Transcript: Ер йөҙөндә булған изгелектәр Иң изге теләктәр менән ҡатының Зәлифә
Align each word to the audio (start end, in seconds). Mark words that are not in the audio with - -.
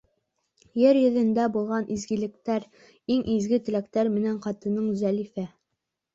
Ер 0.83 0.97
йөҙөндә 1.01 1.45
булған 1.57 1.85
изгелектәр 1.97 2.65
Иң 3.17 3.23
изге 3.35 3.61
теләктәр 3.69 4.11
менән 4.17 4.43
ҡатының 4.49 4.91
Зәлифә 5.05 5.47